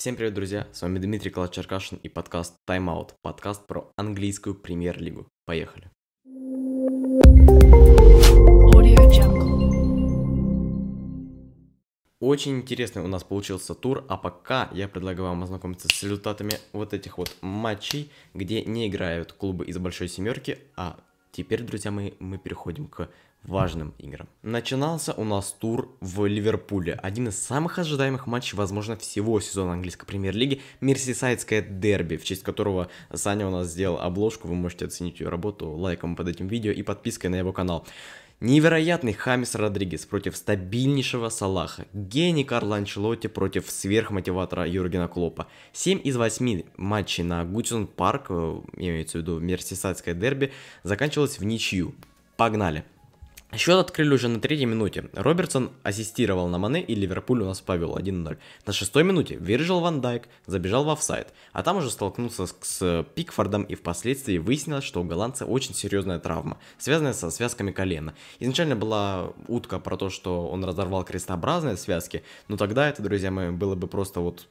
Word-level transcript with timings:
Всем 0.00 0.16
привет, 0.16 0.32
друзья! 0.32 0.66
С 0.72 0.80
вами 0.80 0.98
Дмитрий 0.98 1.30
Калачаркашин 1.30 1.98
и 2.02 2.08
подкаст 2.08 2.56
Time 2.66 2.86
Out. 2.86 3.10
Подкаст 3.20 3.66
про 3.66 3.92
английскую 3.96 4.54
премьер-лигу. 4.54 5.28
Поехали! 5.44 5.90
Очень 12.18 12.60
интересный 12.60 13.02
у 13.02 13.08
нас 13.08 13.24
получился 13.24 13.74
тур, 13.74 14.06
а 14.08 14.16
пока 14.16 14.70
я 14.72 14.88
предлагаю 14.88 15.28
вам 15.28 15.42
ознакомиться 15.42 15.88
с 15.92 16.02
результатами 16.02 16.52
вот 16.72 16.94
этих 16.94 17.18
вот 17.18 17.36
матчей, 17.42 18.10
где 18.32 18.64
не 18.64 18.88
играют 18.88 19.34
клубы 19.34 19.66
из 19.66 19.76
большой 19.76 20.08
семерки, 20.08 20.60
а 20.76 20.98
теперь, 21.30 21.62
друзья 21.62 21.90
мои, 21.90 22.12
мы 22.20 22.38
переходим 22.38 22.86
к 22.86 23.10
важным 23.44 23.94
играм. 23.98 24.28
Начинался 24.42 25.12
у 25.12 25.24
нас 25.24 25.52
тур 25.52 25.96
в 26.00 26.26
Ливерпуле. 26.26 26.94
Один 26.94 27.28
из 27.28 27.38
самых 27.38 27.78
ожидаемых 27.78 28.26
матчей, 28.26 28.56
возможно, 28.56 28.96
всего 28.96 29.40
сезона 29.40 29.72
английской 29.72 30.06
премьер-лиги. 30.06 30.60
Мерсисайдское 30.80 31.62
дерби, 31.62 32.16
в 32.16 32.24
честь 32.24 32.42
которого 32.42 32.88
Саня 33.12 33.46
у 33.46 33.50
нас 33.50 33.68
сделал 33.68 34.00
обложку. 34.00 34.48
Вы 34.48 34.54
можете 34.54 34.86
оценить 34.86 35.20
ее 35.20 35.28
работу 35.28 35.70
лайком 35.70 36.16
под 36.16 36.28
этим 36.28 36.48
видео 36.48 36.72
и 36.72 36.82
подпиской 36.82 37.30
на 37.30 37.36
его 37.36 37.52
канал. 37.52 37.86
Невероятный 38.40 39.12
Хамис 39.12 39.54
Родригес 39.54 40.06
против 40.06 40.34
стабильнейшего 40.34 41.28
Салаха. 41.28 41.84
Гений 41.92 42.44
Карла 42.44 42.76
Анчелотти 42.76 43.26
против 43.26 43.70
сверхмотиватора 43.70 44.66
Юргена 44.66 45.08
Клопа. 45.08 45.46
7 45.74 46.00
из 46.02 46.16
8 46.16 46.62
матчей 46.78 47.22
на 47.22 47.44
Гудсон 47.44 47.86
Парк, 47.86 48.28
э, 48.30 48.60
имеется 48.76 49.18
в 49.18 49.20
виду 49.20 49.38
Мерсисайдское 49.40 50.14
дерби, 50.14 50.52
заканчивалось 50.84 51.38
в 51.38 51.44
ничью. 51.44 51.94
Погнали! 52.38 52.84
Счет 53.52 53.78
открыли 53.78 54.14
уже 54.14 54.28
на 54.28 54.40
третьей 54.40 54.66
минуте. 54.66 55.10
Робертсон 55.12 55.72
ассистировал 55.82 56.46
на 56.46 56.58
Мане 56.58 56.82
и 56.82 56.94
Ливерпуль 56.94 57.42
у 57.42 57.46
нас 57.46 57.60
повел 57.60 57.96
1-0. 57.96 58.38
На 58.64 58.72
шестой 58.72 59.02
минуте 59.02 59.34
Вирджил 59.40 59.80
Ван 59.80 60.00
Дайк 60.00 60.28
забежал 60.46 60.84
в 60.84 60.90
офсайд, 60.90 61.32
а 61.52 61.64
там 61.64 61.78
уже 61.78 61.90
столкнулся 61.90 62.46
с, 62.46 62.56
с 62.62 63.04
Пикфордом 63.16 63.64
и 63.64 63.74
впоследствии 63.74 64.38
выяснилось, 64.38 64.84
что 64.84 65.00
у 65.00 65.04
голландца 65.04 65.46
очень 65.46 65.74
серьезная 65.74 66.20
травма, 66.20 66.58
связанная 66.78 67.12
со 67.12 67.30
связками 67.30 67.72
колена. 67.72 68.14
Изначально 68.38 68.76
была 68.76 69.32
утка 69.48 69.80
про 69.80 69.96
то, 69.96 70.10
что 70.10 70.46
он 70.46 70.64
разорвал 70.64 71.04
крестообразные 71.04 71.76
связки, 71.76 72.22
но 72.46 72.56
тогда 72.56 72.88
это, 72.88 73.02
друзья 73.02 73.32
мои, 73.32 73.50
было 73.50 73.74
бы 73.74 73.88
просто 73.88 74.20
вот 74.20 74.46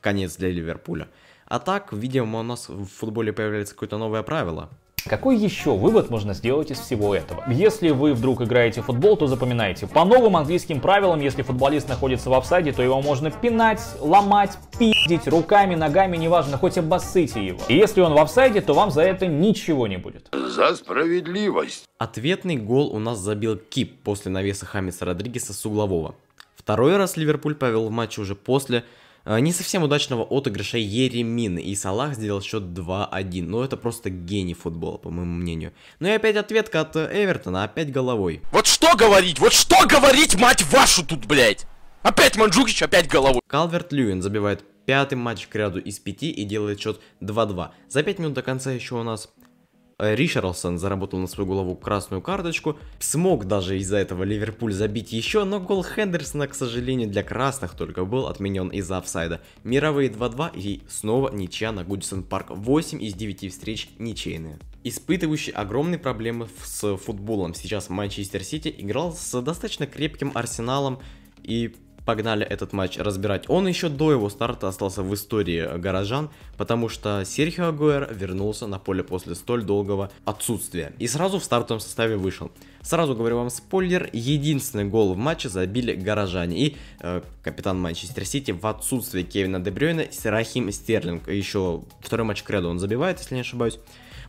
конец 0.00 0.36
для 0.36 0.50
Ливерпуля. 0.50 1.08
А 1.46 1.60
так, 1.60 1.92
видимо, 1.92 2.40
у 2.40 2.42
нас 2.42 2.68
в 2.68 2.86
футболе 2.86 3.32
появляется 3.32 3.74
какое-то 3.74 3.98
новое 3.98 4.24
правило. 4.24 4.68
Какой 5.08 5.36
еще 5.36 5.76
вывод 5.76 6.10
можно 6.10 6.34
сделать 6.34 6.72
из 6.72 6.80
всего 6.80 7.14
этого? 7.14 7.44
Если 7.48 7.90
вы 7.90 8.12
вдруг 8.12 8.42
играете 8.42 8.82
в 8.82 8.86
футбол, 8.86 9.16
то 9.16 9.28
запоминайте. 9.28 9.86
По 9.86 10.04
новым 10.04 10.36
английским 10.36 10.80
правилам, 10.80 11.20
если 11.20 11.42
футболист 11.42 11.88
находится 11.88 12.28
в 12.28 12.34
офсайде, 12.34 12.72
то 12.72 12.82
его 12.82 13.00
можно 13.00 13.30
пинать, 13.30 13.80
ломать, 14.00 14.58
пиздить 14.78 15.28
руками, 15.28 15.76
ногами, 15.76 16.16
неважно, 16.16 16.58
хоть 16.58 16.76
обоссыте 16.76 17.46
его. 17.46 17.60
И 17.68 17.76
если 17.76 18.00
он 18.00 18.14
в 18.14 18.18
офсайде, 18.18 18.60
то 18.60 18.74
вам 18.74 18.90
за 18.90 19.02
это 19.02 19.28
ничего 19.28 19.86
не 19.86 19.96
будет. 19.96 20.28
За 20.32 20.74
справедливость. 20.74 21.84
Ответный 21.98 22.56
гол 22.56 22.92
у 22.92 22.98
нас 22.98 23.18
забил 23.18 23.56
Кип 23.56 24.02
после 24.02 24.32
навеса 24.32 24.66
Хамиса 24.66 25.04
Родригеса 25.04 25.52
с 25.52 25.64
углового. 25.64 26.16
Второй 26.56 26.96
раз 26.96 27.16
Ливерпуль 27.16 27.54
повел 27.54 27.86
в 27.86 27.90
матче 27.92 28.20
уже 28.20 28.34
после 28.34 28.82
не 29.26 29.52
совсем 29.52 29.82
удачного 29.82 30.22
отыгрыша 30.22 30.78
Еремин, 30.78 31.58
и 31.58 31.74
Салах 31.74 32.14
сделал 32.14 32.40
счет 32.40 32.62
2-1. 32.62 33.42
Но 33.42 33.64
это 33.64 33.76
просто 33.76 34.08
гений 34.08 34.54
футбола, 34.54 34.98
по 34.98 35.10
моему 35.10 35.34
мнению. 35.34 35.72
Ну 35.98 36.08
и 36.08 36.12
опять 36.12 36.36
ответка 36.36 36.82
от 36.82 36.94
э, 36.94 37.10
Эвертона, 37.12 37.64
опять 37.64 37.90
головой. 37.90 38.40
Вот 38.52 38.66
что 38.66 38.96
говорить, 38.96 39.40
вот 39.40 39.52
что 39.52 39.86
говорить, 39.86 40.38
мать 40.40 40.64
вашу 40.70 41.04
тут, 41.04 41.26
блядь! 41.26 41.66
Опять 42.02 42.36
Манджукич, 42.36 42.82
опять 42.82 43.08
головой. 43.08 43.40
Калверт 43.48 43.92
Льюин 43.92 44.22
забивает 44.22 44.64
пятый 44.86 45.16
матч 45.16 45.48
к 45.48 45.54
ряду 45.56 45.80
из 45.80 45.98
пяти 45.98 46.30
и 46.30 46.44
делает 46.44 46.80
счет 46.80 47.00
2-2. 47.20 47.70
За 47.88 48.02
5 48.04 48.18
минут 48.20 48.34
до 48.34 48.42
конца 48.42 48.70
еще 48.70 48.94
у 48.94 49.02
нас 49.02 49.28
Э, 49.98 50.14
Ришарлсон 50.14 50.78
заработал 50.78 51.18
на 51.20 51.26
свою 51.26 51.48
голову 51.48 51.74
красную 51.74 52.20
карточку. 52.20 52.78
Смог 52.98 53.46
даже 53.46 53.78
из-за 53.78 53.96
этого 53.96 54.24
Ливерпуль 54.24 54.74
забить 54.74 55.12
еще, 55.12 55.44
но 55.44 55.58
гол 55.58 55.82
Хендерсона, 55.82 56.46
к 56.48 56.54
сожалению, 56.54 57.08
для 57.08 57.22
красных 57.22 57.74
только 57.74 58.04
был 58.04 58.26
отменен 58.26 58.68
из-за 58.68 58.98
офсайда. 58.98 59.40
Мировые 59.64 60.10
2-2 60.10 60.50
и 60.54 60.82
снова 60.86 61.32
ничья 61.32 61.72
на 61.72 61.82
Гудисон 61.82 62.24
Парк. 62.24 62.48
8 62.50 63.02
из 63.02 63.14
9 63.14 63.50
встреч 63.50 63.88
ничейные. 63.98 64.58
Испытывающий 64.84 65.52
огромные 65.52 65.98
проблемы 65.98 66.46
с 66.62 66.96
футболом 66.98 67.54
сейчас 67.54 67.88
Манчестер 67.88 68.44
Сити 68.44 68.74
играл 68.76 69.14
с 69.14 69.40
достаточно 69.40 69.86
крепким 69.86 70.30
арсеналом 70.34 71.00
и 71.42 71.74
погнали 72.06 72.46
этот 72.46 72.72
матч 72.72 72.96
разбирать. 72.96 73.44
Он 73.48 73.66
еще 73.66 73.90
до 73.90 74.12
его 74.12 74.30
старта 74.30 74.68
остался 74.68 75.02
в 75.02 75.12
истории 75.12 75.76
горожан, 75.76 76.30
потому 76.56 76.88
что 76.88 77.24
Серхио 77.26 77.66
Агуэр 77.66 78.14
вернулся 78.14 78.66
на 78.66 78.78
поле 78.78 79.02
после 79.02 79.34
столь 79.34 79.64
долгого 79.64 80.10
отсутствия 80.24 80.92
и 80.98 81.06
сразу 81.08 81.38
в 81.38 81.44
стартовом 81.44 81.80
составе 81.80 82.16
вышел. 82.16 82.50
Сразу 82.80 83.16
говорю 83.16 83.38
вам 83.38 83.50
спойлер, 83.50 84.08
единственный 84.12 84.84
гол 84.84 85.14
в 85.14 85.16
матче 85.16 85.48
забили 85.48 85.92
горожане 85.92 86.56
и 86.56 86.76
э, 87.00 87.20
капитан 87.42 87.80
Манчестер 87.80 88.24
Сити 88.24 88.52
в 88.52 88.64
отсутствие 88.64 89.24
Кевина 89.24 89.58
Дебрёйна 89.58 90.12
Серахим 90.12 90.70
Стерлинг. 90.70 91.28
Еще 91.28 91.82
второй 92.00 92.24
матч 92.24 92.44
к 92.44 92.50
ряду 92.50 92.68
он 92.68 92.78
забивает, 92.78 93.18
если 93.18 93.34
не 93.34 93.40
ошибаюсь. 93.40 93.80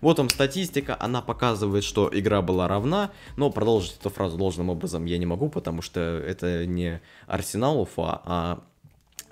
Вот 0.02 0.18
там 0.18 0.30
статистика, 0.30 0.98
она 1.00 1.22
показывает, 1.22 1.84
что 1.84 2.10
игра 2.12 2.42
была 2.42 2.68
равна, 2.68 3.12
но 3.36 3.50
продолжить 3.50 3.98
эту 4.00 4.10
фразу 4.10 4.38
должным 4.38 4.70
образом 4.70 5.06
я 5.06 5.18
не 5.18 5.26
могу, 5.26 5.50
потому 5.50 5.82
что 5.82 6.00
это 6.00 6.66
не 6.66 7.02
Арсенал 7.28 7.82
Уфа, 7.82 8.22
а 8.26 8.64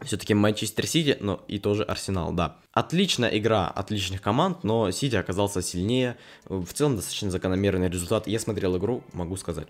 все-таки 0.01 0.33
Манчестер 0.33 0.85
Сити, 0.87 1.17
но 1.19 1.41
и 1.47 1.59
тоже 1.59 1.83
Арсенал, 1.83 2.33
да. 2.33 2.57
Отличная 2.73 3.29
игра 3.29 3.67
отличных 3.67 4.21
команд, 4.21 4.63
но 4.63 4.91
Сити 4.91 5.15
оказался 5.15 5.61
сильнее. 5.61 6.17
В 6.45 6.73
целом 6.73 6.95
достаточно 6.95 7.31
закономерный 7.31 7.89
результат. 7.89 8.27
Я 8.27 8.39
смотрел 8.39 8.77
игру, 8.77 9.03
могу 9.13 9.37
сказать. 9.37 9.67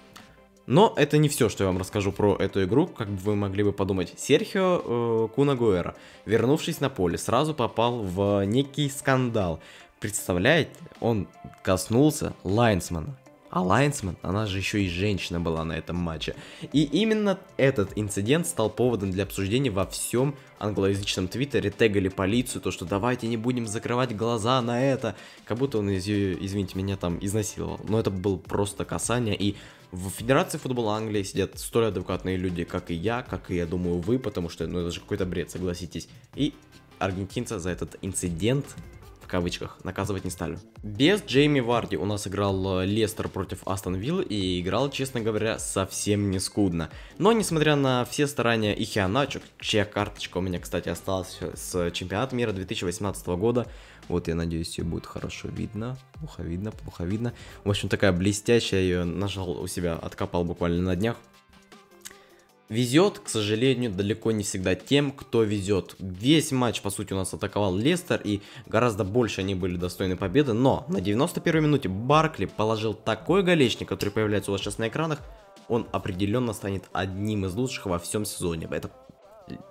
Но 0.67 0.93
это 0.97 1.19
не 1.19 1.29
все, 1.29 1.47
что 1.47 1.63
я 1.63 1.67
вам 1.67 1.77
расскажу 1.77 2.11
про 2.11 2.35
эту 2.37 2.63
игру, 2.63 2.87
как 2.87 3.07
бы 3.07 3.17
вы 3.17 3.35
могли 3.35 3.63
бы 3.63 3.71
подумать. 3.71 4.13
Серхио 4.17 4.81
э, 4.83 5.27
Кунагуэра, 5.35 5.95
вернувшись 6.25 6.79
на 6.79 6.89
поле, 6.89 7.19
сразу 7.19 7.53
попал 7.53 8.01
в 8.01 8.43
некий 8.45 8.89
скандал. 8.89 9.59
Представляете, 10.05 10.69
он 10.99 11.27
коснулся 11.63 12.35
Лайнсмана. 12.43 13.17
А 13.49 13.63
Лайнсман, 13.63 14.17
она 14.21 14.45
же 14.45 14.59
еще 14.59 14.83
и 14.83 14.87
женщина 14.87 15.39
была 15.39 15.65
на 15.65 15.73
этом 15.73 15.95
матче. 15.95 16.35
И 16.73 16.83
именно 16.83 17.39
этот 17.57 17.93
инцидент 17.95 18.45
стал 18.45 18.69
поводом 18.69 19.09
для 19.09 19.23
обсуждения 19.23 19.71
во 19.71 19.87
всем 19.87 20.35
англоязычном 20.59 21.27
твиттере. 21.27 21.71
Тегали 21.71 22.09
полицию, 22.09 22.61
то 22.61 22.69
что 22.69 22.85
давайте 22.85 23.25
не 23.25 23.35
будем 23.35 23.65
закрывать 23.65 24.15
глаза 24.15 24.61
на 24.61 24.79
это. 24.85 25.15
Как 25.43 25.57
будто 25.57 25.79
он, 25.79 25.89
извините 25.89 26.77
меня, 26.77 26.97
там 26.97 27.17
изнасиловал. 27.19 27.79
Но 27.89 27.99
это 27.99 28.11
было 28.11 28.37
просто 28.37 28.85
касание. 28.85 29.35
И 29.35 29.55
в 29.91 30.11
Федерации 30.11 30.59
футбола 30.59 30.97
Англии 30.97 31.23
сидят 31.23 31.57
столь 31.57 31.85
адекватные 31.85 32.37
люди, 32.37 32.63
как 32.63 32.91
и 32.91 32.93
я, 32.93 33.23
как 33.23 33.49
и 33.49 33.55
я 33.55 33.65
думаю 33.65 34.01
вы, 34.01 34.19
потому 34.19 34.49
что 34.49 34.67
ну 34.67 34.81
это 34.81 34.91
же 34.91 34.99
какой-то 34.99 35.25
бред, 35.25 35.49
согласитесь. 35.49 36.09
И 36.35 36.53
аргентинца 36.99 37.57
за 37.57 37.71
этот 37.71 37.97
инцидент 38.03 38.65
в 39.25 39.27
кавычках, 39.27 39.77
наказывать 39.83 40.23
не 40.23 40.29
стали. 40.29 40.59
Без 40.83 41.23
Джейми 41.23 41.59
Варди 41.59 41.97
у 41.97 42.05
нас 42.05 42.27
играл 42.27 42.81
э, 42.81 42.85
Лестер 42.85 43.27
против 43.27 43.67
Астон 43.67 43.95
Вилл 43.95 44.21
и 44.21 44.61
играл, 44.61 44.91
честно 44.91 45.19
говоря, 45.19 45.57
совсем 45.57 46.29
не 46.29 46.39
скудно. 46.39 46.91
Но, 47.17 47.31
несмотря 47.31 47.75
на 47.75 48.05
все 48.05 48.27
старания 48.27 48.79
Ихианачо, 48.79 49.41
чья 49.59 49.83
карточка 49.83 50.37
у 50.37 50.41
меня, 50.41 50.59
кстати, 50.59 50.89
осталась 50.89 51.39
с 51.55 51.89
чемпионата 51.89 52.35
мира 52.35 52.51
2018 52.51 53.25
года, 53.29 53.65
вот, 54.07 54.27
я 54.27 54.35
надеюсь, 54.35 54.77
ее 54.77 54.85
будет 54.85 55.07
хорошо 55.07 55.47
видно. 55.47 55.97
Плохо 56.13 56.43
видно, 56.43 56.71
плохо 56.71 57.03
видно. 57.03 57.33
В 57.63 57.69
общем, 57.71 57.89
такая 57.89 58.11
блестящая, 58.11 58.81
ее 58.81 59.03
нажал 59.05 59.59
у 59.59 59.65
себя, 59.65 59.95
откопал 59.95 60.43
буквально 60.43 60.83
на 60.83 60.95
днях. 60.95 61.17
Везет, 62.67 63.19
к 63.19 63.29
сожалению, 63.29 63.91
далеко 63.91 64.31
не 64.31 64.43
всегда 64.43 64.73
тем, 64.73 65.11
кто 65.11 65.43
везет. 65.43 65.95
Весь 65.99 66.51
матч, 66.51 66.81
по 66.81 66.89
сути, 66.89 67.13
у 67.13 67.15
нас 67.15 67.31
атаковал 67.31 67.75
Лестер, 67.75 68.19
и 68.23 68.41
гораздо 68.65 69.03
больше 69.03 69.41
они 69.41 69.53
были 69.53 69.77
достойны 69.77 70.17
победы. 70.17 70.53
Но 70.53 70.83
на 70.87 70.97
91-й 70.97 71.61
минуте 71.61 71.89
Баркли 71.89 72.45
положил 72.45 72.95
такой 72.95 73.43
голечник, 73.43 73.87
который 73.87 74.09
появляется 74.09 74.49
у 74.49 74.53
вас 74.53 74.61
сейчас 74.61 74.79
на 74.79 74.87
экранах, 74.87 75.21
он 75.67 75.87
определенно 75.91 76.53
станет 76.53 76.85
одним 76.91 77.45
из 77.45 77.53
лучших 77.53 77.85
во 77.85 77.99
всем 77.99 78.25
сезоне. 78.25 78.67
Это 78.71 78.89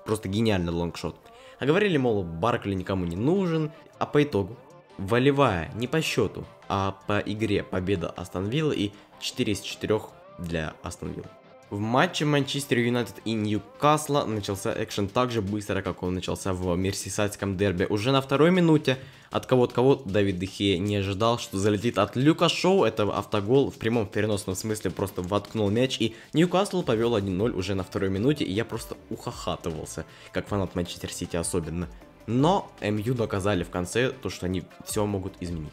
просто 0.04 0.28
гениальный 0.28 0.72
лонгшот. 0.72 1.16
А 1.58 1.66
говорили, 1.66 1.96
мол, 1.96 2.22
Баркли 2.22 2.74
никому 2.74 3.06
не 3.06 3.16
нужен, 3.16 3.72
а 3.98 4.06
по 4.06 4.22
итогу 4.22 4.56
волевая 4.98 5.72
не 5.74 5.86
по 5.86 6.00
счету, 6.00 6.44
а 6.68 6.96
по 7.06 7.18
игре 7.18 7.64
победа 7.64 8.10
Астон 8.10 8.48
Вилла 8.48 8.72
и 8.72 8.92
4 9.20 9.52
из 9.52 9.60
4 9.60 10.00
для 10.38 10.74
Астон 10.82 11.10
Вилла. 11.10 11.30
В 11.74 11.80
матче 11.80 12.24
Манчестер 12.24 12.78
Юнайтед 12.78 13.16
и 13.24 13.32
Ньюкасла 13.32 14.24
начался 14.26 14.72
экшен 14.80 15.08
так 15.08 15.32
же 15.32 15.42
быстро, 15.42 15.82
как 15.82 16.04
он 16.04 16.14
начался 16.14 16.52
в 16.52 16.76
Мерсисайдском 16.76 17.56
дерби. 17.56 17.84
Уже 17.90 18.12
на 18.12 18.20
второй 18.20 18.52
минуте 18.52 18.96
от 19.32 19.46
кого-то 19.46 19.74
кого 19.74 19.96
Давид 19.96 20.38
Дехе 20.38 20.78
не 20.78 20.94
ожидал, 20.94 21.40
что 21.40 21.58
залетит 21.58 21.98
от 21.98 22.14
Люка 22.14 22.48
Шоу. 22.48 22.84
Это 22.84 23.02
автогол 23.02 23.72
в 23.72 23.74
прямом 23.74 24.06
переносном 24.06 24.54
смысле 24.54 24.92
просто 24.92 25.22
воткнул 25.22 25.68
мяч. 25.68 26.00
И 26.00 26.14
Ньюкасл 26.32 26.84
повел 26.84 27.16
1-0 27.16 27.50
уже 27.50 27.74
на 27.74 27.82
второй 27.82 28.08
минуте. 28.08 28.44
И 28.44 28.52
я 28.52 28.64
просто 28.64 28.96
ухахатывался, 29.10 30.06
как 30.30 30.46
фанат 30.46 30.76
Манчестер 30.76 31.10
Сити 31.10 31.34
особенно. 31.34 31.88
Но 32.28 32.70
МЮ 32.82 33.14
доказали 33.14 33.64
в 33.64 33.70
конце 33.70 34.10
то, 34.10 34.30
что 34.30 34.46
они 34.46 34.62
все 34.86 35.04
могут 35.06 35.32
изменить. 35.40 35.72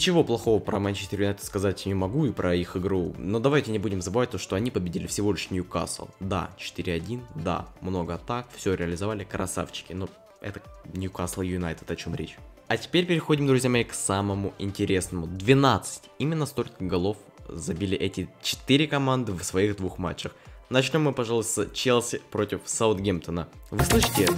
Ничего 0.00 0.24
плохого 0.24 0.60
про 0.60 0.78
Манчестер 0.80 1.20
Юнайтед 1.20 1.44
сказать 1.44 1.84
не 1.84 1.92
могу 1.92 2.24
и 2.24 2.32
про 2.32 2.54
их 2.54 2.74
игру, 2.74 3.14
но 3.18 3.38
давайте 3.38 3.70
не 3.70 3.78
будем 3.78 4.00
забывать 4.00 4.30
то, 4.30 4.38
что 4.38 4.56
они 4.56 4.70
победили 4.70 5.06
всего 5.06 5.30
лишь 5.30 5.50
Ньюкасл. 5.50 6.08
Да, 6.20 6.52
4-1, 6.58 7.20
да, 7.34 7.66
много 7.82 8.14
атак, 8.14 8.46
все 8.56 8.72
реализовали, 8.72 9.24
красавчики, 9.24 9.92
но 9.92 10.08
это 10.40 10.62
Ньюкасл 10.94 11.42
Юнайтед, 11.42 11.90
о 11.90 11.96
чем 11.96 12.14
речь. 12.14 12.38
А 12.66 12.78
теперь 12.78 13.04
переходим, 13.04 13.46
друзья 13.46 13.68
мои, 13.68 13.84
к 13.84 13.92
самому 13.92 14.54
интересному. 14.58 15.26
12. 15.26 16.04
Именно 16.18 16.46
столько 16.46 16.82
голов 16.82 17.18
забили 17.46 17.94
эти 17.98 18.30
4 18.40 18.86
команды 18.86 19.32
в 19.32 19.44
своих 19.44 19.76
двух 19.76 19.98
матчах. 19.98 20.34
Начнем 20.70 21.02
мы, 21.02 21.12
пожалуй, 21.12 21.44
с 21.44 21.68
Челси 21.74 22.22
против 22.30 22.62
Саутгемптона. 22.64 23.48
Вы 23.70 23.84
слышите? 23.84 24.28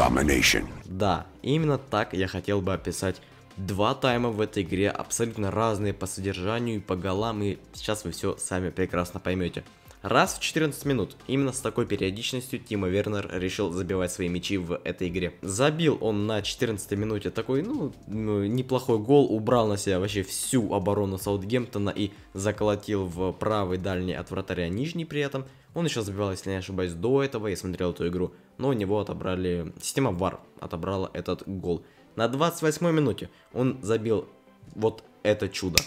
Domination. 0.00 0.64
Да, 0.86 1.26
именно 1.42 1.76
так 1.76 2.14
я 2.14 2.26
хотел 2.26 2.62
бы 2.62 2.72
описать 2.72 3.20
два 3.58 3.94
тайма 3.94 4.30
в 4.30 4.40
этой 4.40 4.62
игре, 4.62 4.88
абсолютно 4.88 5.50
разные 5.50 5.92
по 5.92 6.06
содержанию 6.06 6.76
и 6.76 6.80
по 6.80 6.96
голам, 6.96 7.42
и 7.42 7.58
сейчас 7.74 8.04
вы 8.04 8.12
все 8.12 8.34
сами 8.38 8.70
прекрасно 8.70 9.20
поймете. 9.20 9.62
Раз 10.00 10.38
в 10.38 10.40
14 10.40 10.86
минут, 10.86 11.16
именно 11.26 11.52
с 11.52 11.60
такой 11.60 11.84
периодичностью 11.84 12.58
Тима 12.58 12.88
Вернер 12.88 13.28
решил 13.30 13.70
забивать 13.70 14.10
свои 14.10 14.30
мячи 14.30 14.56
в 14.56 14.80
этой 14.84 15.08
игре. 15.08 15.34
Забил 15.42 15.98
он 16.00 16.26
на 16.26 16.40
14 16.40 16.90
минуте 16.92 17.28
такой, 17.28 17.60
ну, 17.60 17.92
ну, 18.06 18.46
неплохой 18.46 18.98
гол, 18.98 19.30
убрал 19.30 19.68
на 19.68 19.76
себя 19.76 20.00
вообще 20.00 20.22
всю 20.22 20.72
оборону 20.72 21.18
Саутгемптона 21.18 21.90
и 21.90 22.12
заколотил 22.32 23.04
в 23.04 23.32
правый 23.32 23.76
дальний 23.76 24.14
от 24.14 24.30
вратаря 24.30 24.70
нижний 24.70 25.04
при 25.04 25.20
этом. 25.20 25.44
Он 25.74 25.84
еще 25.84 26.00
забивал, 26.00 26.30
если 26.30 26.48
не 26.48 26.56
ошибаюсь, 26.56 26.94
до 26.94 27.22
этого, 27.22 27.48
я 27.48 27.56
смотрел 27.56 27.90
эту 27.90 28.08
игру, 28.08 28.32
но 28.60 28.68
у 28.68 28.72
него 28.74 29.00
отобрали, 29.00 29.72
система 29.80 30.10
VAR 30.10 30.38
отобрала 30.60 31.10
этот 31.14 31.42
гол. 31.46 31.82
На 32.14 32.28
28 32.28 32.90
минуте 32.90 33.30
он 33.54 33.78
забил 33.82 34.28
вот 34.74 35.02
это 35.22 35.48
чудо. 35.48 35.78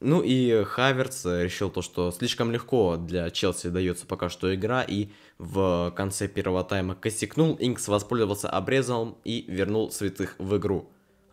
Ну 0.00 0.20
и 0.22 0.64
Хаверц 0.64 1.24
решил 1.24 1.70
то, 1.70 1.80
что 1.80 2.10
слишком 2.10 2.50
легко 2.50 2.96
для 2.96 3.30
Челси 3.30 3.68
дается 3.68 4.06
пока 4.06 4.28
что 4.28 4.54
игра, 4.54 4.82
и 4.82 5.08
в 5.38 5.94
конце 5.96 6.28
первого 6.28 6.62
тайма 6.64 6.94
косякнул, 6.94 7.56
Инкс 7.58 7.88
воспользовался 7.88 8.50
обрезом 8.50 9.16
и 9.24 9.46
вернул 9.48 9.90
святых 9.90 10.34
в 10.38 10.56
игру. 10.58 10.90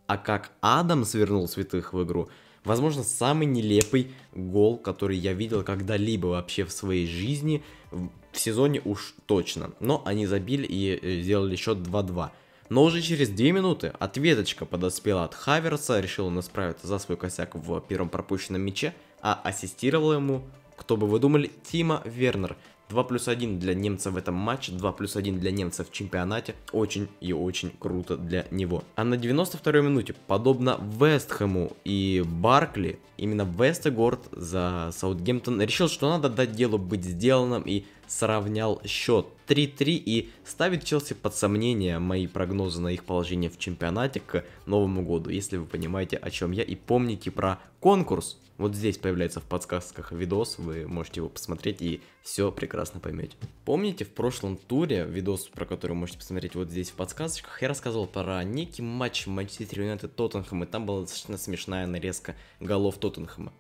А 0.08 0.18
как 0.18 0.52
Адамс 0.62 1.16
вернул 1.16 1.50
святых 1.50 1.92
в 1.92 2.02
игру, 2.04 2.30
возможно, 2.64 3.04
самый 3.04 3.48
нелепый 3.48 4.12
гол, 4.34 4.78
который 4.78 5.18
я 5.18 5.34
видел 5.34 5.64
когда-либо 5.64 6.28
вообще 6.28 6.66
в 6.66 6.72
своей 6.72 7.08
жизни, 7.08 7.64
в 7.92 8.40
сезоне 8.40 8.82
уж 8.86 9.16
точно. 9.26 9.72
Но 9.80 10.02
они 10.06 10.26
забили 10.26 10.66
и 10.66 11.00
э, 11.02 11.22
сделали 11.22 11.56
счет 11.56 11.78
2-2. 11.80 12.30
Но 12.70 12.84
уже 12.84 13.02
через 13.02 13.30
2 13.30 13.46
минуты 13.48 13.94
ответочка 14.00 14.66
подоспела 14.66 15.26
от 15.26 15.36
Хаверса, 15.36 16.00
решил 16.00 16.28
он 16.28 16.40
исправиться 16.40 16.88
за 16.88 17.00
свой 17.00 17.18
косяк 17.18 17.56
в 17.56 17.82
первом 17.82 18.10
пропущенном 18.10 18.62
мяче, 18.62 18.94
а 19.22 19.40
ассистировал 19.44 20.14
ему, 20.14 20.44
кто 20.78 20.98
бы 20.98 21.08
вы 21.08 21.20
думали, 21.20 21.52
Тима 21.64 22.02
Вернер– 22.06 22.56
2 22.92 23.04
плюс 23.06 23.28
1 23.28 23.60
для 23.60 23.74
немца 23.74 24.12
в 24.12 24.18
этом 24.18 24.36
матче, 24.36 24.74
2 24.74 24.92
плюс 24.92 25.16
1 25.16 25.40
для 25.40 25.52
немца 25.52 25.84
в 25.84 25.92
чемпионате. 25.92 26.56
Очень 26.74 27.08
и 27.22 27.32
очень 27.32 27.72
круто 27.80 28.18
для 28.18 28.46
него. 28.52 28.84
А 28.96 29.04
на 29.04 29.16
92-й 29.16 29.82
минуте, 29.82 30.14
подобно 30.28 30.78
Вестхэму 31.00 31.72
и 31.86 32.24
Баркли, 32.26 33.00
именно 33.18 33.44
Вестегорд 33.44 34.20
за 34.32 34.92
Саутгемптон 34.94 35.62
решил, 35.62 35.88
что 35.88 36.10
надо 36.10 36.30
дать 36.30 36.52
делу 36.52 36.78
быть 36.78 37.06
сделанным 37.06 37.64
и 37.64 37.86
сравнял 38.08 38.82
счет 38.86 39.28
3-3 39.48 39.86
и 40.06 40.30
ставит 40.44 40.84
Челси 40.84 41.14
под 41.14 41.34
сомнение 41.34 42.00
мои 42.00 42.28
прогнозы 42.28 42.82
на 42.82 42.90
их 42.90 43.06
положение 43.06 43.50
в 43.50 43.58
чемпионате 43.58 44.20
к 44.20 44.44
Новому 44.66 45.02
году, 45.04 45.30
если 45.30 45.56
вы 45.56 45.66
понимаете, 45.66 46.18
о 46.18 46.30
чем 46.30 46.52
я, 46.52 46.64
и 46.64 46.76
помните 46.76 47.32
про 47.32 47.60
конкурс. 47.80 48.38
Вот 48.62 48.76
здесь 48.76 49.00
появляется 49.00 49.40
в 49.40 49.46
подсказках 49.46 50.12
видос, 50.12 50.60
вы 50.60 50.88
можете 50.88 51.22
его 51.22 51.30
посмотреть 51.30 51.82
и 51.82 52.00
все 52.22 52.52
прекрасно 52.52 53.00
поймете. 53.00 53.36
Помните, 53.66 54.06
в 54.06 54.12
прошлом 54.14 54.56
туре, 54.56 55.04
видос, 55.04 55.48
про 55.48 55.66
который 55.66 55.94
можете 55.94 56.20
посмотреть 56.20 56.54
вот 56.54 56.70
здесь 56.70 56.92
в 56.92 56.94
подсказочках, 56.94 57.60
я 57.64 57.70
рассказывал 57.70 58.06
про 58.06 58.44
некий 58.44 58.84
матч 58.84 59.26
Манчестер 59.26 59.82
Юнайтед 59.82 60.16
Тоттенхэм, 60.16 60.64
и 60.64 60.68
там 60.68 60.86
была 60.86 61.02
достаточно 61.02 61.40
смешная 61.40 61.88
нарезка 61.88 62.36
голов 62.60 63.00
Тоттенхэма. 63.00 63.52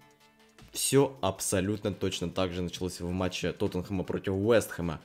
Все 0.72 1.18
абсолютно 1.22 1.92
точно 1.92 2.30
так 2.30 2.54
же 2.54 2.62
началось 2.62 3.00
в 3.00 3.10
матче 3.10 3.54
Тоттенхэма 3.54 4.04
против 4.04 4.34
Уэстхэма. 4.34 5.02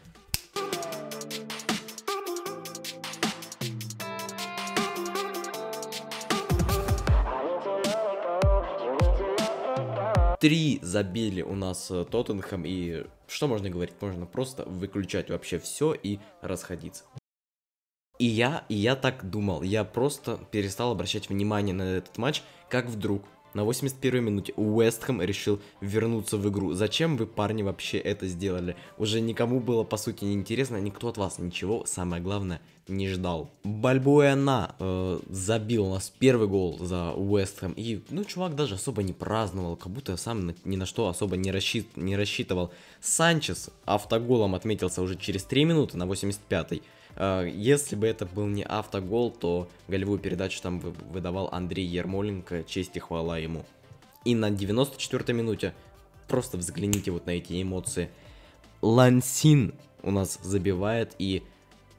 Три 10.41 10.79
забили 10.83 11.41
у 11.41 11.55
нас 11.55 11.91
э, 11.91 12.05
Тоттенхэм, 12.05 12.65
и 12.67 13.06
что 13.27 13.49
можно 13.49 13.71
говорить? 13.71 13.94
Можно 14.00 14.27
просто 14.27 14.65
выключать 14.65 15.31
вообще 15.31 15.59
все 15.59 15.94
и 15.94 16.19
расходиться. 16.43 17.05
И 18.19 18.27
я, 18.27 18.65
и 18.69 18.75
я 18.75 18.97
так 18.97 19.29
думал, 19.29 19.62
я 19.62 19.85
просто 19.85 20.38
перестал 20.50 20.93
обращать 20.93 21.29
внимание 21.29 21.75
на 21.75 21.83
этот 21.83 22.19
матч, 22.19 22.43
как 22.69 22.87
вдруг 22.87 23.23
на 23.56 23.62
81-й 23.62 24.20
минуте 24.20 24.53
Уэстхэм 24.56 25.23
решил 25.23 25.61
вернуться 25.81 26.37
в 26.37 26.47
игру. 26.50 26.75
Зачем 26.75 27.17
вы, 27.17 27.26
парни, 27.26 27.62
вообще 27.62 27.97
это 27.97 28.29
сделали? 28.29 28.76
Уже 28.99 29.23
никому 29.23 29.61
было, 29.61 29.82
по 29.82 29.97
сути, 29.97 30.25
не 30.25 30.35
интересно, 30.35 30.76
никто 30.76 31.08
от 31.08 31.17
вас 31.17 31.38
ничего, 31.38 31.87
самое 31.87 32.23
главное, 32.23 32.61
не 32.87 33.08
ждал. 33.08 33.50
Бальбуэна 33.64 34.75
э, 34.79 35.20
забил 35.31 35.87
у 35.87 35.94
нас 35.94 36.13
первый 36.19 36.48
гол 36.48 36.77
за 36.81 37.13
Уэстхэм. 37.13 37.72
И, 37.72 38.03
ну, 38.10 38.25
чувак 38.25 38.55
даже 38.55 38.75
особо 38.75 39.03
не 39.03 39.15
праздновал, 39.15 39.77
как 39.77 39.91
будто 39.91 40.19
сам 40.19 40.55
ни 40.65 40.77
на 40.77 40.84
что 40.84 41.08
особо 41.08 41.36
не, 41.36 41.51
рассчит, 41.51 41.96
не 41.96 42.15
рассчитывал. 42.15 42.72
Санчес 43.01 43.70
автоголом 43.86 44.55
отметился 44.55 45.01
уже 45.01 45.17
через 45.17 45.44
3 45.44 45.65
минуты 45.65 45.96
на 45.96 46.05
85-й. 46.05 46.82
А, 47.17 47.44
если 47.44 47.96
бы 47.96 48.06
это 48.06 48.27
был 48.27 48.46
не 48.46 48.63
автогол, 48.63 49.31
то 49.31 49.69
голевую 49.89 50.19
передачу 50.19 50.61
там 50.63 50.81
выдавал 50.81 51.49
Андрей 51.53 51.87
Ермоленко, 51.87 52.65
честь 52.65 52.96
и 52.96 53.01
хвала 53.01 53.39
ему. 53.39 53.65
И 54.25 54.35
на 54.35 54.51
94-й 54.51 55.32
минуте, 55.32 55.75
просто 56.29 56.58
взгляните 56.58 57.11
вот 57.11 57.27
на 57.27 57.31
эти 57.31 57.61
эмоции, 57.61 58.11
Лансин 58.82 59.75
у 60.03 60.11
нас 60.11 60.39
забивает 60.43 61.15
и 61.19 61.43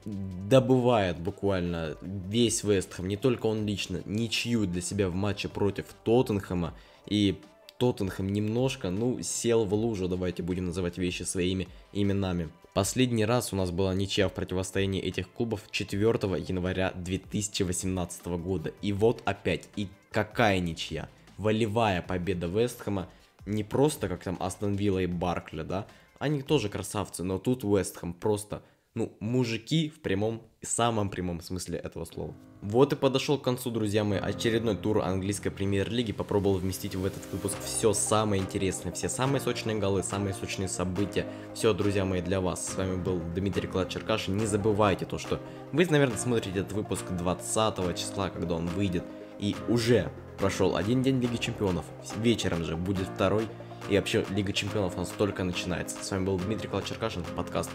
добывает 0.04 1.18
буквально 1.18 1.96
весь 2.00 2.62
Вестхэм, 2.62 3.08
не 3.08 3.16
только 3.16 3.46
он 3.46 3.66
лично, 3.66 4.00
ничью 4.06 4.66
для 4.66 4.80
себя 4.80 5.08
в 5.08 5.14
матче 5.14 5.48
против 5.48 5.86
Тоттенхэма. 6.04 6.74
И 7.06 7.40
Тоттенхэм 7.78 8.32
немножко, 8.32 8.90
ну, 8.90 9.20
сел 9.22 9.64
в 9.64 9.74
лужу, 9.74 10.08
давайте 10.08 10.42
будем 10.42 10.66
называть 10.66 10.98
вещи 10.98 11.22
своими 11.22 11.68
именами. 11.92 12.50
Последний 12.78 13.24
раз 13.24 13.52
у 13.52 13.56
нас 13.56 13.72
была 13.72 13.92
ничья 13.92 14.28
в 14.28 14.32
противостоянии 14.32 15.02
этих 15.02 15.28
клубов 15.32 15.62
4 15.68 16.00
января 16.38 16.92
2018 16.94 18.26
года. 18.26 18.72
И 18.82 18.92
вот 18.92 19.20
опять, 19.24 19.68
и 19.74 19.88
какая 20.12 20.60
ничья. 20.60 21.08
Волевая 21.38 22.02
победа 22.02 22.46
Вестхэма, 22.46 23.08
не 23.46 23.64
просто 23.64 24.06
как 24.08 24.22
там 24.22 24.36
Астон 24.38 24.76
Вилла 24.76 25.00
и 25.00 25.06
Баркли, 25.06 25.62
да, 25.62 25.88
они 26.20 26.40
тоже 26.40 26.68
красавцы, 26.68 27.24
но 27.24 27.40
тут 27.40 27.64
Вестхэм 27.64 28.14
просто 28.14 28.62
Ну, 28.94 29.12
мужики 29.18 29.88
в 29.88 30.00
прямом 30.00 30.40
самом 30.62 31.10
прямом 31.10 31.40
смысле 31.40 31.80
этого 31.80 32.04
слова. 32.04 32.32
Вот 32.60 32.92
и 32.92 32.96
подошел 32.96 33.38
к 33.38 33.44
концу, 33.44 33.70
друзья 33.70 34.02
мои, 34.02 34.18
очередной 34.18 34.76
тур 34.76 34.98
английской 34.98 35.50
премьер-лиги. 35.50 36.10
Попробовал 36.12 36.56
вместить 36.56 36.96
в 36.96 37.04
этот 37.06 37.22
выпуск 37.30 37.56
все 37.64 37.92
самое 37.92 38.42
интересное, 38.42 38.92
все 38.92 39.08
самые 39.08 39.40
сочные 39.40 39.78
голы, 39.78 40.02
самые 40.02 40.34
сочные 40.34 40.68
события. 40.68 41.24
Все, 41.54 41.72
друзья 41.72 42.04
мои, 42.04 42.20
для 42.20 42.40
вас. 42.40 42.66
С 42.66 42.76
вами 42.76 42.96
был 42.96 43.20
Дмитрий 43.34 43.68
Клад 43.68 43.88
Черкашин. 43.90 44.36
Не 44.36 44.46
забывайте 44.46 45.06
то, 45.06 45.18
что 45.18 45.40
вы, 45.70 45.86
наверное, 45.86 46.18
смотрите 46.18 46.58
этот 46.58 46.72
выпуск 46.72 47.04
20 47.08 47.96
числа, 47.96 48.28
когда 48.28 48.56
он 48.56 48.66
выйдет. 48.66 49.04
И 49.38 49.54
уже 49.68 50.10
прошел 50.36 50.76
один 50.76 51.02
день 51.02 51.20
Лиги 51.20 51.36
Чемпионов. 51.36 51.84
Вечером 52.16 52.64
же 52.64 52.76
будет 52.76 53.06
второй. 53.06 53.46
И 53.88 53.96
вообще 53.96 54.24
Лига 54.30 54.52
Чемпионов 54.52 54.96
у 54.96 54.98
нас 54.98 55.10
только 55.16 55.44
начинается. 55.44 56.02
С 56.02 56.10
вами 56.10 56.24
был 56.24 56.36
Дмитрий 56.38 56.68
Клад 56.68 56.84
Черкашин, 56.84 57.24
подкаст 57.36 57.70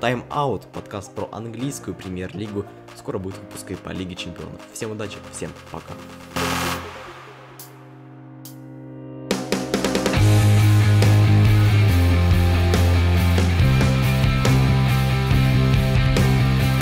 Time 0.00 0.28
Out, 0.28 0.66
подкаст 0.74 1.14
про 1.14 1.26
английскую 1.32 1.94
премьер-лигу. 1.94 2.66
Скоро 2.96 3.18
будет 3.18 3.38
выпуск 3.38 3.70
и 3.70 3.74
по 3.76 3.90
Лиге 3.90 4.14
Чемпионов. 4.14 4.60
Всем 4.72 4.90
удачи, 4.90 5.16
всем 5.32 5.50
пока. 5.70 5.94